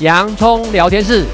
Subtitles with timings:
[0.00, 1.26] 洋葱聊天室。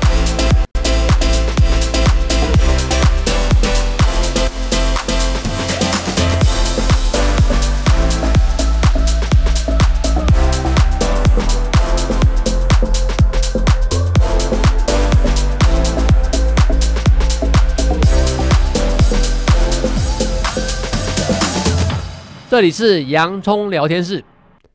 [22.54, 24.24] 这里是洋葱聊天室。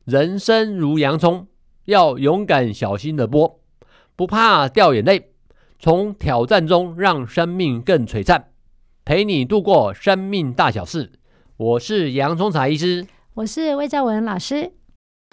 [0.04, 1.46] 人生如洋葱，
[1.86, 3.54] 要勇敢小心的剥，
[4.14, 5.30] 不怕掉眼泪，
[5.78, 8.50] 从挑战中让生命更璀璨，
[9.02, 11.10] 陪你度过生命大小事。
[11.56, 14.72] 我是洋葱茶医师，我是魏兆文老师。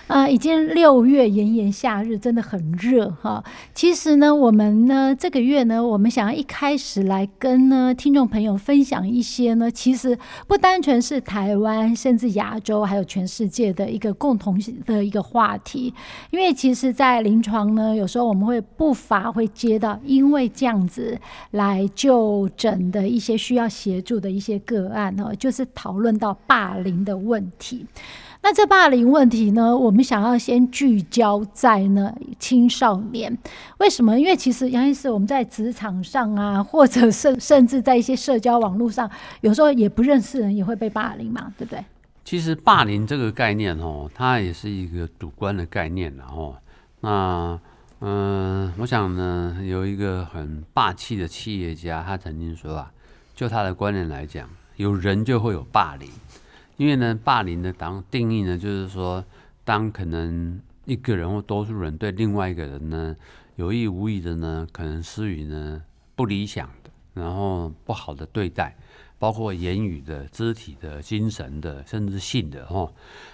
[0.07, 3.43] 啊、已经六月，炎炎夏日，真的很热哈。
[3.73, 10.17] 其实呢，我们呢这个月呢，我们想要一开始来跟呢听众朋友分享一些呢，其实
[10.48, 15.93] 不单纯是台湾，甚至亚洲，还有全世界的一个共同的一个话题。
[16.31, 21.20] 因为其实，在临床呢，有时候我们会不乏会接到因为这样子
[21.51, 27.85] 来就诊的一些需要协助的一些个案呢，就是讨论到霸凌的问题。
[28.41, 33.38] 那这霸凌问题呢，我们想要先聚焦在呢青少年，
[33.79, 34.18] 为什么？
[34.18, 39.10] 因为其实杨医师，我们在职场上啊， 或者甚甚至在一些社交网络上，
[39.41, 41.84] 有时候也不认识人也会被霸凌嘛，对不对？
[42.24, 46.55] 其实霸凌这个概念哦，它也是一个主观的概念，然后
[47.01, 47.60] 那
[47.99, 52.91] 嗯、我想呢，有一个很霸气的企业家，他曾经说啊，
[53.35, 56.07] 就他的观念来讲，有人就会有霸凌。
[56.77, 59.25] 因为呢，霸凌的当定义呢，就是说，
[59.63, 63.15] 当可能一个人或多数人对另外一个人呢，
[63.55, 65.81] 有意无意的呢，可能施予呢
[66.16, 68.78] 不理想的，然后不好的对待，
[69.17, 72.88] 包括言语的、肢体的、精神的，甚至性的，哈。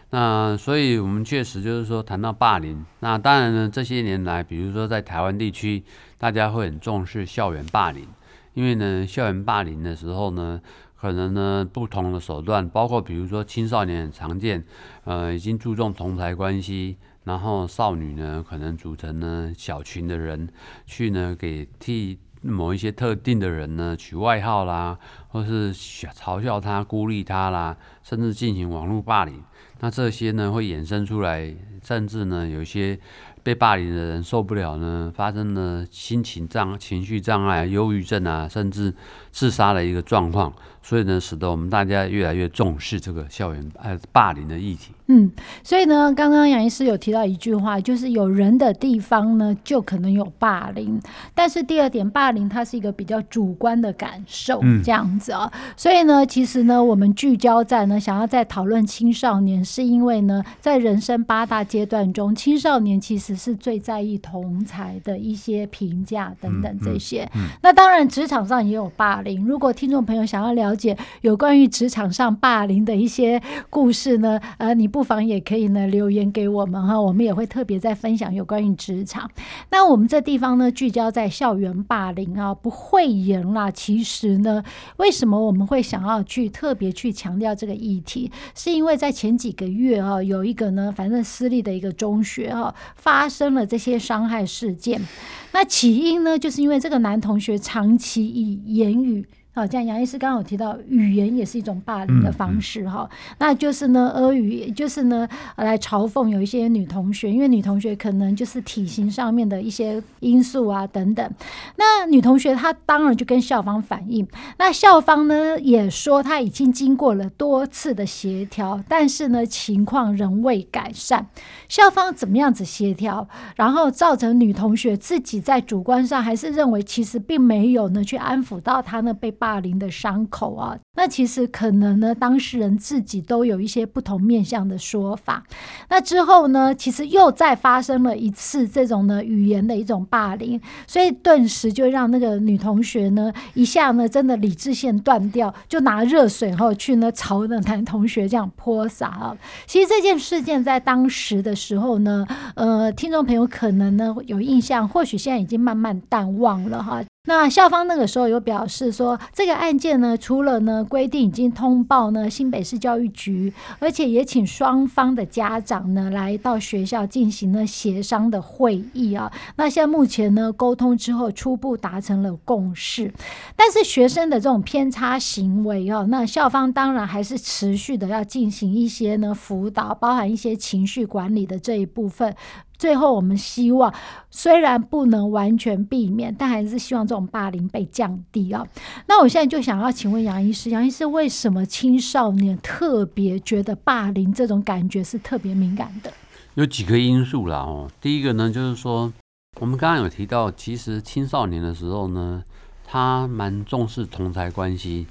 [0.09, 5.83] 那所以我们确实就是说，谈到霸凌，那当然呢，这些年来，比如说在台湾地区，
[6.17, 8.07] 大家会很重视校园霸凌，
[8.53, 10.61] 因为呢，校园霸凌的时候呢。
[11.03, 14.63] 可能呢，不同的手段，包括比如说青少年很常见，
[15.03, 20.47] 呃，已经注重同台关系，然后少女呢，可能组成呢小群的人，
[20.85, 24.97] 去呢给替某一些特定的人呢取外号啦，
[25.27, 29.43] 或是嘲笑他、孤立他啦，甚至进行网络霸凌。
[29.81, 31.53] 那这些呢会衍生出来，
[31.83, 32.97] 甚至呢有一些
[33.43, 38.93] 被霸凌的人受不了呢，发生了心情障、情绪障碍、忧郁症啊，甚至
[39.31, 40.53] 自杀的一个状况。
[40.81, 44.93] 所以呢，使得我们大家越来越重视这个校园呃霸凌的议题。
[45.07, 45.31] 嗯，
[45.63, 50.99] 所以呢，刚刚杨医师有提到一句话，就是有人的地方呢，就可能有霸凌。
[51.35, 55.51] 但是第二点，霸凌它是一个比较主观的感受，这样子啊、哦。
[55.53, 67.29] 嗯、所以呢，其实呢，我们聚焦在呢，想要在讨论青少年，是因为呢，在人生八大阶段中，青少年其实是最在意同才的一些评价等等这些。
[67.35, 69.45] 嗯嗯嗯、那当然，职场上也有霸凌。
[69.45, 79.29] 如果听众朋友想要了了解有关于职场上霸凌的一些故事呢，呃，你不不妨也可以呢留言给我们哈，我们也会特别在分享有关于职场。
[79.69, 83.69] 那我们这地方呢聚焦在校园霸凌啊，不讳言啦。
[83.69, 84.63] 其实呢，
[84.95, 88.31] 为什么我们会想要去特别去强调这个议题？
[88.55, 95.05] 是因为在前几个月啊，有一个呢，反正私立的一个中学哈，发生了这些伤害事件。
[95.51, 99.27] 那起因呢，就是因为这个男同学长期以言语。
[99.55, 103.07] 好，像杨医师刚刚有提到，语言也是一种霸凌的方式哈。
[103.07, 111.31] 嗯嗯、那就是呢，阿语，就是呢，来嘲讽有一些女同学，因为女同学可能就是体型上面的一些因素啊等等。
[111.75, 114.27] 那女同学她当然就跟校方反映，
[114.57, 121.27] 那校方呢也说她已经经过了多次的协调，但是呢情况仍未改善。
[121.69, 129.31] 校方怎么样子协调，然后造成女同学自己在主观上还是认为其实并没有呢去安抚到她呢被。
[129.43, 135.43] 霸凌的伤口啊，那其实可能呢，当事人自己都有一些不同面向的说法。
[135.89, 149.35] 那之后呢，其实又再发生了一次这种呢语言的一种霸凌，所以顿时就让那个女同学呢一下呢真的理智线断掉，就拿热水后去呢朝那男同学这样泼洒啊。
[149.65, 152.25] 其实这件事件在当时的时候呢，
[152.55, 157.03] 呃，听众朋友可能呢有印象，或许现在已经慢慢淡忘了哈。
[157.25, 169.31] 那校方那个时候有表示说，这个案件呢，除了呢规定已经通报呢新北市教育局，而且也请双方的家长呢来到学校进行了协商的会议啊。
[169.55, 173.13] 那现在目前呢沟通之后，初步达成了共识。
[173.55, 182.35] 但是学生的这种偏差行为啊，那校方当然还是持续的要进行一些呢辅导，包含一些情绪管理的这一部分。
[182.77, 183.93] 最后，我们希望
[184.29, 188.65] 虽然不能完全避免，但还是希望这种霸凌被降低啊。
[189.07, 196.11] 那我现在就想要请问杨医师，杨医师为什么青少年特别觉得霸凌这种感觉是特别敏感的？
[196.55, 197.89] 有几个因素啦哦。
[198.01, 199.13] 第一个呢，就是说
[199.61, 202.43] 我们刚刚有提到，其实青少年的时候呢，
[202.85, 205.07] 他蛮重视同侪关系，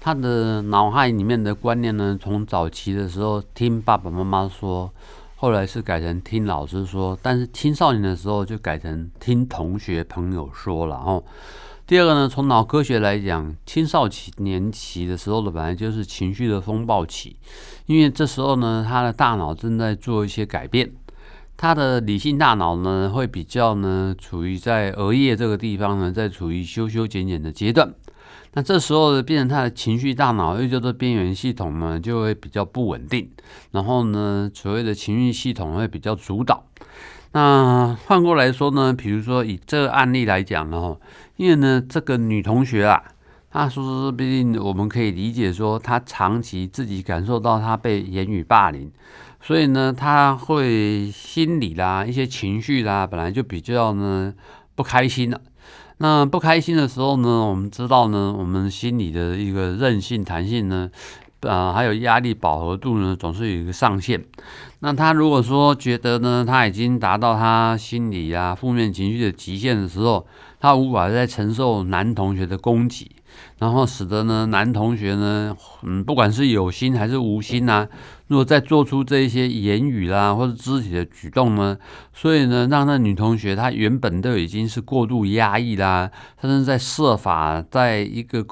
[0.00, 4.90] 他的脑海里面的观念呢，从早期的时候听爸爸妈妈说。
[5.42, 11.20] 后来是改成听老师说，但是青少年的时候就改成听同学朋友说了哦。
[11.84, 17.34] 第二个呢，从脑科学来讲，青少年期的时候的本来就是情绪的风暴期，
[17.86, 20.92] 因为这时候呢，他的大脑正在做一些改变，
[21.56, 27.92] 他的理性大脑呢会比较呢处于在额叶这个地方呢，在处于修修剪剪的阶段。
[28.54, 33.30] 那这时候呢，变成他的情绪大脑，又叫做边缘系统呢，就会比较不稳定。
[33.70, 36.64] 然后呢，所谓的情绪系统会比较主导。
[37.32, 40.98] 那换过来说呢，比如说以这个案例来讲呢，
[41.36, 43.02] 因为呢，这个女同学啊，
[43.50, 48.92] 她说说，毕竟我们可以理解说，她长期自己感受到她被言语霸凌，
[49.40, 54.34] 所以呢，她会心理啦一些情绪啦，本来就比较呢
[54.74, 55.40] 不开心了。
[56.02, 60.90] 那不开心的时候呢，我们知道呢，我们心理的一个韧性、弹性呢，
[61.42, 64.20] 啊、还有压力饱和度呢，总是有一个上限。
[64.80, 70.26] 那他如果说觉得呢，他已经达到他心理啊负面情绪的极限的时候，
[70.58, 73.08] 他无法再承受男同学的攻击，
[73.60, 77.86] 然后使得呢，男同学呢，嗯，不管是有心还是无心啊。
[78.32, 81.76] 如果再做出这一些言语啦，或者肢体的举动呢，
[82.14, 88.42] 所以呢，让那女同学她原本都已经是过度压抑啦，她正在设法在一个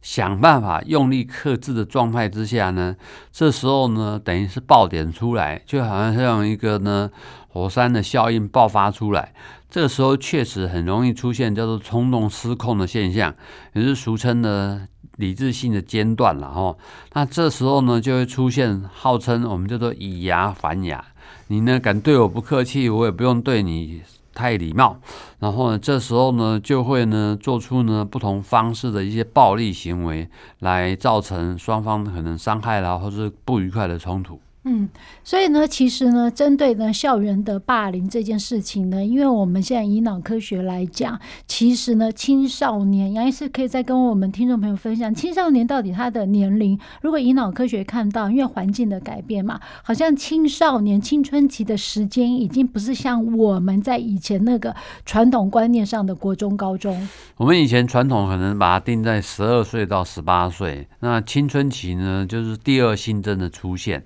[0.00, 2.94] 想办法用力克制的状态之下呢，
[3.32, 7.10] 这时候呢，等于是爆点出来，就好像像一个呢
[7.48, 9.34] 火山的效应爆发出来，
[9.68, 13.34] 这个时候确实很容易出现叫做冲动失控的现象，
[13.72, 14.86] 也是俗称的。
[15.16, 16.76] 理智性的间断了哈，
[17.12, 21.04] 那这时候呢，就会出现号称我们叫做以牙还牙，
[21.48, 24.02] 你呢敢对我不客气，我也不用对你
[24.34, 24.98] 太礼貌，
[25.38, 30.28] 然后呢，这时候呢就会呢做出呢不同方式的一些暴力行为，
[30.58, 34.40] 来造成双方可能伤害啦，或是不愉快的冲突。
[34.66, 34.88] 嗯，
[35.22, 54.74] 所以呢，其实呢，针对呢校园的霸凌这件事情呢，因为我们现在以脑科学来讲，其实呢，青少年杨医师可以再跟我们听众朋友分享，青少年到底他的年龄，如果以脑科学看到，因为环境的改变嘛，好像青少年青春期的时间已经不是像我们在以前那个
[55.04, 57.06] 传统观念上的国中、高中。
[57.36, 64.02] 我们以前传统可能把它定在十二岁到十八岁，那青春期呢，就是第二性征的出现。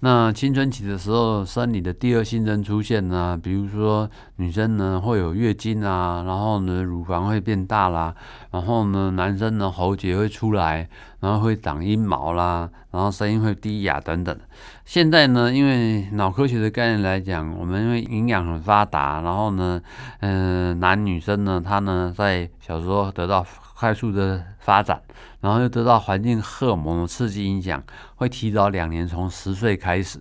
[0.00, 8.14] 那青春期的时候，生理的第二性征出现呢，比如说女生呢会有月经啊，然后呢乳房会变大啦，
[8.52, 14.38] 然后呢男生呢喉结会出来，然后会长阴毛啦，然后声音会低哑等等。
[14.84, 19.80] 现在呢，因为脑科学的概念来讲，我们因为营养很发达，然后呢，
[20.20, 23.44] 嗯、男女生呢他呢在小时候得到
[23.78, 25.00] 快速的发展。
[25.40, 27.80] 然后又得到环境荷尔蒙的刺激影响，
[28.16, 30.20] 会提早两年，从十岁开始。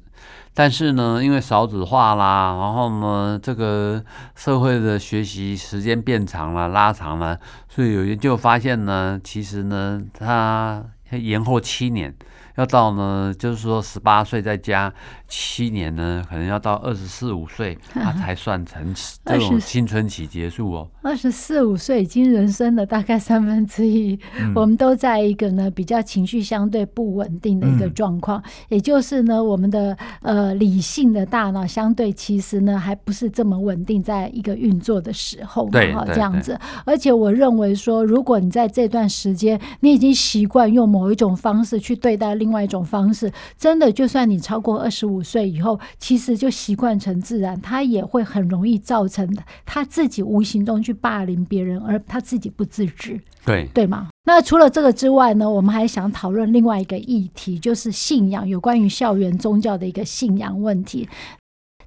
[0.54, 4.04] 但是呢，因为少子化啦，然后呢，这个
[4.36, 12.16] 社会的学习时间变长了、拉长了，所以有研究发现呢，其实呢，它延后七年。
[12.58, 14.92] 要到呢，就是说十八岁再加
[15.28, 20.88] 七年呢，可能要到二十四五岁，他才算成 这种青春期结束哦。
[21.04, 36.60] 二十四五岁已经人生的大概三分之一，嗯、我们都在一个呢比较情绪相对不稳定的一个状况，嗯、也就是呢我们的呃理性的大脑相对其实呢还不是这么稳定，在一个运作的时候，对，这样子。
[36.86, 42.47] 而且我认为说，如果你在这段时间你已经习惯用某一种方式去对待另。
[42.48, 49.30] 另外一种方式，真的，就算你超过二十五岁以后，其实就习惯成自然，他也会很容易造成
[49.66, 54.08] 他自己无形中去霸凌别人，而他自己不自知，对对吗？
[54.24, 61.10] 那除了这个之外呢，我们还想讨论另外一个议题，就是信仰，有关于校园宗教的一个信仰问题。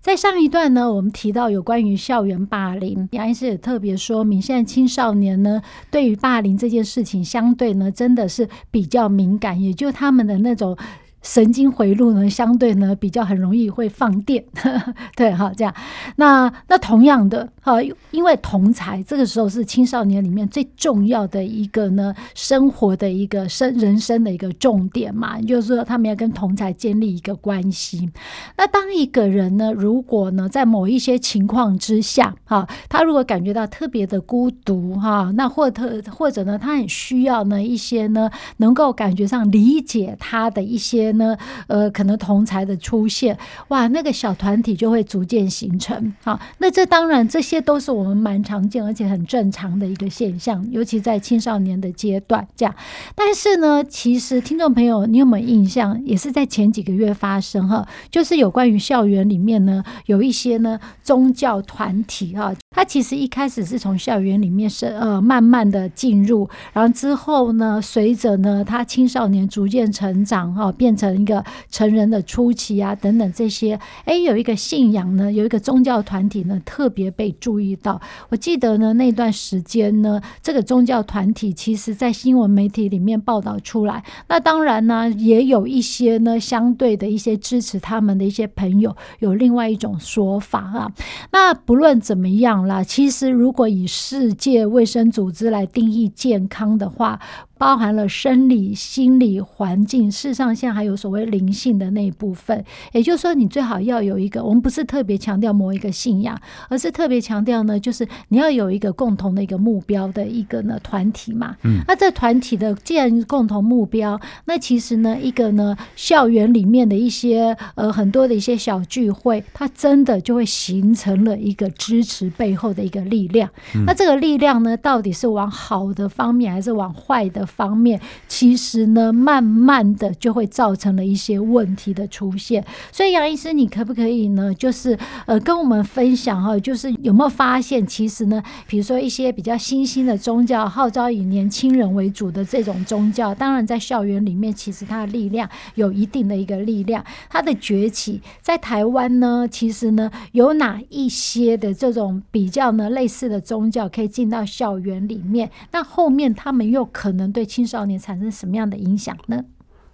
[0.01, 10.77] 在上一段呢，我们提到有关于校园霸凌，杨医师也特别说明，现在青少年呢，对于霸凌这件事情，相对呢，真的是比较敏感，也就他们的那种。
[11.23, 14.43] 神经回路呢，相对呢比较很容易会放电，
[15.15, 15.75] 对哈，这样。
[16.17, 17.77] 那那同样的哈，
[18.11, 28.11] 因为同才这个时候是青少年里面最重要的一个呢，生活的一个生人生的一个重点嘛，就是说他们要跟同才建立一个关系。
[28.57, 41.10] 那当一个人呢，如果呢在某一些情况之下，哈，他如果感觉到特别的孤独哈，那或特或者呢，他很需要呢一些呢能够感觉上理解他的一些。
[41.13, 41.37] 呢，
[41.67, 43.37] 呃，可能同才的出现，
[43.69, 46.13] 哇，那个小团体就会逐渐形成。
[46.23, 52.75] 好，那这当然这些都是我们蛮常见而且很正常的一个现象，尤其在青少年的阶段这样。
[53.15, 70.97] 但是呢，其实听众朋友，你有没有印象，也是在前几个月发生哈，就是有关于校园里面呢，有一些呢宗教团体哈，他其实一开始是从校园里面是呃慢慢的进入，然后之后呢，随着呢他青少年逐渐成长哈，变。
[71.01, 77.99] 成一个成人的初期啊，等等这些，哎，有一个信仰呢，有一个宗教团体呢，特别被注意到。
[78.29, 84.05] 我记得呢，那段时间呢，这个宗教团体其实在新闻媒体里面报道出来。
[84.29, 90.93] 那当然呢，也有一些呢，相对的一些支持他们的一些朋友，有另外一种说法啊。
[91.33, 97.21] 那不论怎么样啦，其实如果以世界卫生组织来定义健康的话，
[97.61, 102.65] 包含了生理、心理、环境，事实上现在还有所谓灵性的那一部分。
[102.93, 106.41] 也就是说，你最好要有一个，我们不是特别强调某一个信仰，
[106.71, 111.55] 而是特别强调呢，就是你要有一个共同的一个目标的一个呢团体嘛。
[111.65, 123.51] 嗯，那这团体的既然共同目标，那其实呢，一个呢校园里面的一些呃很多的一些小聚会，它真的就会形成了一个支持背后的一个力量。
[123.75, 132.65] 嗯，那这个力量呢，到底是往好的方面，还是往坏的方面，其实呢，慢慢的就会造成了一些问题的出现。
[132.93, 155.51] 所以杨医师，你可不可以呢，就是呃，跟我们分享哈，就是有没有发现，其实呢，比如说一些比较新兴的宗教，号召以年轻人为主的这种宗教，当然在校园里面，其实它的力量有一定的一个力量，它的崛起，在台湾呢，其实呢，有哪一些的这种比较呢类似的宗教可以进到校园里面？
[155.73, 159.43] 那后面他们又可能对对青少年产生什么样的影响呢？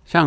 [0.05, 0.27] 像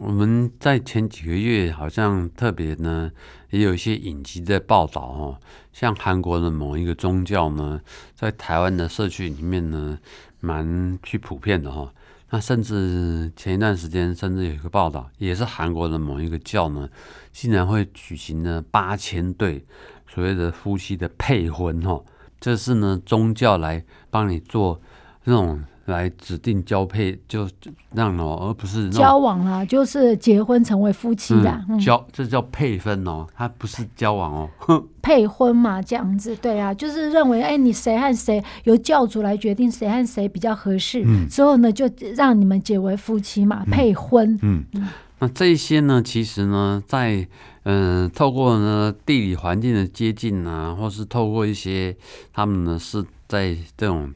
[0.00, 3.10] 我们在前几个月，好像特别呢，
[3.48, 5.40] 也有一些影集在报道哦。
[5.72, 7.80] 像韩国的某一个宗教呢，
[8.14, 9.98] 在台湾的社区里面呢，
[10.40, 11.90] 蛮去普遍的哈。
[12.28, 16.86] 那甚至前一段时间，甚至有一个报道，也是韩国的某一个教呢，
[17.32, 19.64] 竟然会举行了八千对
[20.06, 22.04] 所谓的夫妻的配婚哈。
[22.38, 24.82] 这是呢，宗教来帮你做
[25.24, 25.64] 那种。
[25.90, 27.48] 来指定交配就
[27.94, 44.88] 让哦，而不是交往啊，就是结婚成为夫妻的、嗯、交，这叫配婚哦，它不是交往哦，哼， 配婚嘛，这样子，对啊，就是认为哎，你谁和谁由教主来决定谁和谁比较合适，嗯，之后呢就让你们结为夫妻嘛，嗯、配婚，嗯，嗯，
[45.20, 47.26] 那这些呢，其实呢，在
[47.62, 51.96] 嗯、呃，透过呢地理环境的接近啊，或是透过一些
[52.32, 54.12] 他们呢是在这种。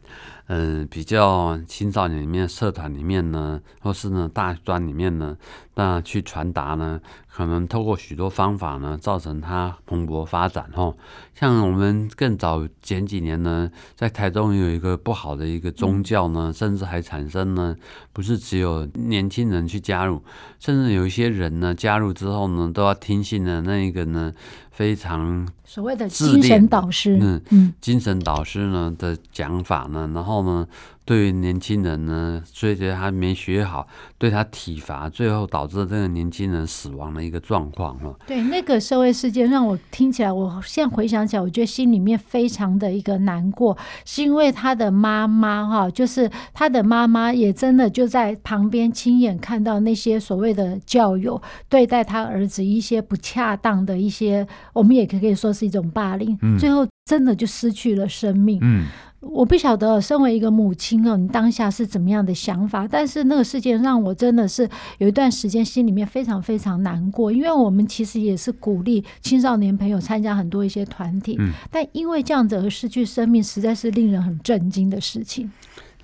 [0.54, 5.34] 嗯，比较青少年里面社团里面呢，或是呢大专里面呢，
[5.74, 10.94] 那去传达呢，可能透过许多方法呢，造成它蓬勃发展哦。
[11.34, 17.74] 像我们更早前几年呢，在台中有一个不好的一个宗教呢，嗯、甚至还产生呢，
[18.12, 20.22] 不是只有年轻人去加入，
[20.60, 24.32] 甚至有一些人呢加入之后呢，都要听信的那一个呢，
[24.70, 30.68] 非常所谓的精神导师，嗯嗯，精神导师呢的讲法呢，然后呢。
[31.04, 33.86] 对于年轻人呢，所以他没学好，
[34.18, 38.14] 对他体罚，最后导致这个年轻人死亡的一个状况哈。
[38.26, 58.60] 对，那个社会事件让我听起来，我现在回想起来，我觉得心里面非常的一个难过，是因为他的妈妈哈，就是他的妈妈也真的就在旁边亲眼看到那些所谓的教友对待他儿子一些不恰当的一些，我们也可以说是一种霸凌，嗯、最后真的就失去了生命。
[58.62, 58.86] 嗯。
[59.22, 62.86] 我不晓得，身为一个母亲哦，你当下是怎么样的想法？
[62.88, 75.50] 但是那个事件让我真的是有一段时间心里面非常非常难过，因为我们其实也是鼓励青少年朋友参加很多一些团体，嗯，但因为这样子而失去生命，实在是令人很震惊的事情。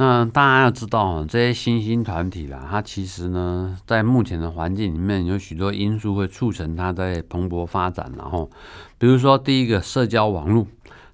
[0.01, 8.13] 那大家要知道，这些新兴团体啦，它其实呢，在目前的环境里面，有许多因素会促成它在蓬勃发展。
[8.17, 8.49] 然后，
[8.97, 10.69] 比如说第一个，社交网络，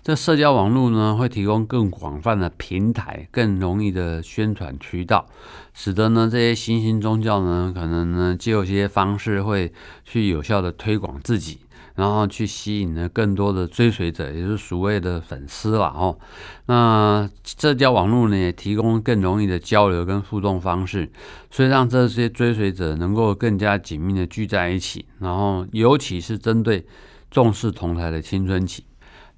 [0.04, 5.26] 这社交网络呢，会提供更广泛的平台，更容易的宣传渠道，
[5.72, 9.72] 使得呢这些新兴宗教呢，可能呢，借由一些方式会
[10.04, 11.60] 去有效的推广自己。
[11.94, 16.18] 然后去吸引了更多的追随者，也就是所谓的粉丝了哦。
[16.66, 21.08] 那社交网络呢，也提供更容易的交流跟互动方式，
[21.52, 25.06] 所以让这些追随者能够更加紧密的聚在一起。
[25.20, 26.84] 然后，尤其是针对
[27.30, 28.84] 重视同台的青春期。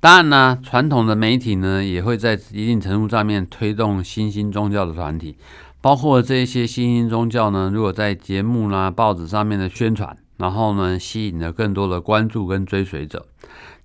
[0.06, 5.36] 当然呢，传统的媒体呢，也会在一定程度上面推动新兴宗教的团体，
[5.80, 10.16] 包括这些新兴宗教呢，如果在节目啦、报纸上面的宣传。
[10.36, 13.26] 然后呢，吸引了更多的关注跟追随者。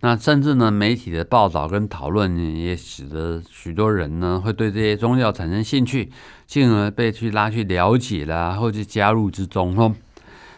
[0.02, 6.12] 那甚至呢，媒体的报道跟讨论，也使得许多人呢会对这些宗教产生兴趣，
[6.46, 9.96] 进而被去拉去了解啦，或者加入之中哦。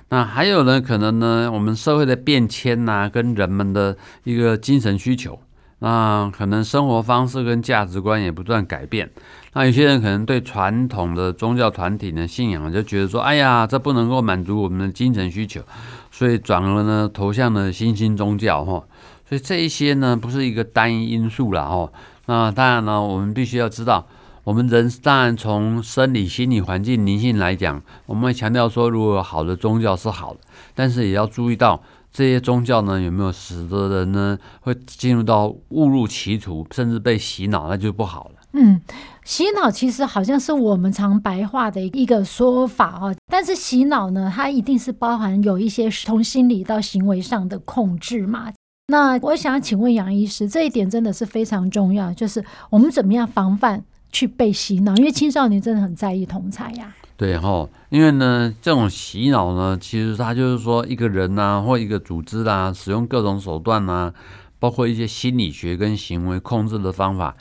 [0.09, 5.39] 那还有呢，可能呢，我们社会的变迁呐、跟人们的一个精神需求，
[5.83, 9.11] 那可能生活方式跟价值观也不断改变。
[9.51, 15.61] 那有些人可能对传统的宗教团体呢信仰，就觉得说，哎呀，这不能够满足我们的精神需求，
[16.09, 18.81] 所以转而呢投向了新兴宗教哈。
[19.27, 21.91] 所以这一些呢不是一个单一因素了哈。
[22.27, 24.07] 那当然呢，我们必须要知道，
[24.45, 30.39] 我们人当然从生理、心理环境、灵性来讲，我们会强调说，如果好的宗教是好的，
[30.73, 38.35] 但是也要注意到这些宗教呢有没有使得人呢会进入到误入歧途，甚至被洗脑，那就不好了。
[38.53, 38.79] 嗯，
[39.25, 48.53] 洗脑其实好像是我们常白话的一个说法哦，但是洗脑呢，它一定是包含有一些从心理到行为上的控制嘛。
[48.89, 54.95] 那我想请问杨医师，这一点真的是非常重要，就是我们怎么样防范去被洗脑？
[54.97, 56.93] 因为青少年真的很在意同侪呀。
[57.23, 64.13] 对哈，因为呢，这种洗脑呢，其实它就是说一个人呐、或一个组织啊，使用各种手段啊，
[64.59, 67.33] 包括一些心理学跟行为控制的方法。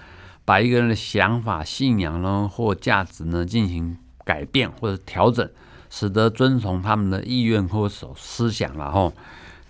[0.44, 5.50] 把一个人的想法、信仰呢，或价值呢，进行改变或者调整，
[5.90, 9.12] 使得遵从他们的意愿或所思想了吼。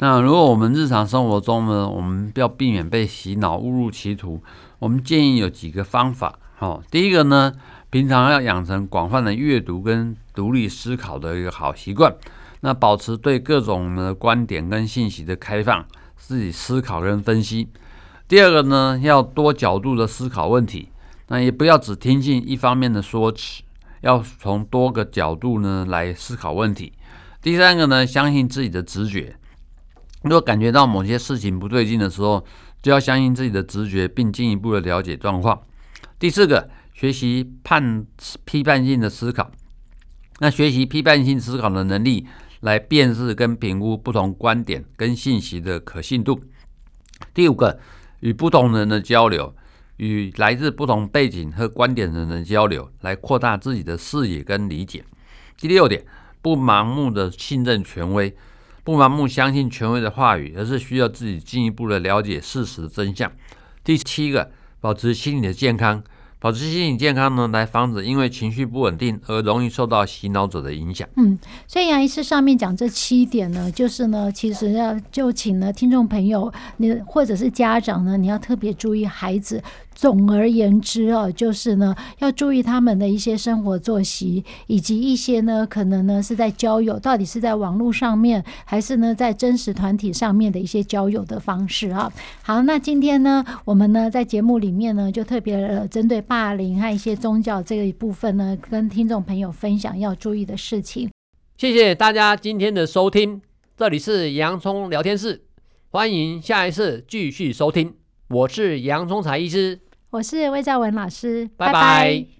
[0.00, 4.42] 那如果我们日常生活中呢，我们要避免被洗脑、误入歧途，
[4.78, 6.38] 我们建议有几个方法。
[6.58, 7.54] 吼，第一个呢，
[7.92, 12.16] 平常要养成广泛的阅读跟独立思考的一个好习惯。
[12.60, 15.84] 那保持对各种的观点跟信息的开放，
[16.16, 17.68] 自己思考跟分析。
[18.26, 20.88] 第二个呢，要多角度的思考问题，
[21.28, 23.62] 那也不要只听信一方面的说辞，
[24.00, 26.94] 要从多个角度呢来思考问题。
[27.42, 29.36] 第三个呢，相信自己的直觉，
[30.22, 32.42] 如果感觉到某些事情不对劲的时候，
[32.80, 35.60] 就要相信自己的直觉，并进一步的了解状况。
[36.18, 38.06] 第四个，学习判
[38.44, 39.50] 批判性的思考，
[40.40, 42.26] 那学习批判性思考的能力，
[42.60, 46.40] 来辨识跟评估不同观点跟信息的可信度。
[47.34, 47.80] 第五个。
[48.22, 49.52] 与不同人的交流，
[49.96, 55.04] 与来自不同背景和观点的人的交流，来扩大自己的视野跟理解。
[55.58, 56.06] 第六点，
[56.40, 58.32] 不盲目的信任权威，
[58.84, 63.28] 不盲目相信权威的话语，而是需要自己进一步的了解事实真相。
[63.82, 66.00] 第七个，保持心理的健康。
[66.42, 71.08] 保持心理健康呢，来防止因为情绪不稳定而容易受到洗脑者的影响。
[71.16, 79.62] 嗯，所以杨医师上面讲这七点呢，就是呢，其实要就请呢听众朋友，你或者是家长呢，你要特别注意孩子。
[79.94, 92.10] 总而言之哦，就是呢，要注意他们的一些生活作息，以及一些呢，可能呢是在交友，到底是在网络上面，还是呢在真实团体上面的一些交友的方式啊。
[92.42, 101.10] 好，那今天呢，我们呢在节目里面呢，就特别针对霸凌和一些宗教这个一部分呢，跟听众朋友分享要注意的事情。
[101.58, 103.42] 谢谢大家今天的收听，
[103.76, 105.42] 这里是洋葱聊天室，
[105.90, 107.94] 欢迎下一次继续收听。
[108.30, 111.72] 我是洋葱才医师，我是魏兆文老师，拜拜。
[111.72, 112.26] 拜拜。